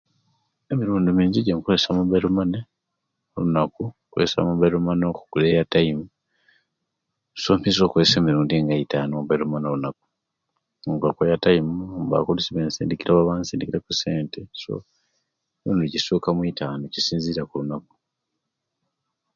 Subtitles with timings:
[0.71, 2.59] Emirundi mingi ejenkoyesya Mobile mane
[3.35, 6.03] olunaku nkozesya mobile mane okugula airtime
[7.41, 9.13] so mpiza okozesa emirundi eitanu
[9.67, 10.05] olunaku
[10.93, 13.11] ngulaku airtime nimbaku oluisi ejensindikira
[13.85, 14.39] ku esente
[15.61, 17.95] emirundi gisuka mwitanu kisinzira mulunaku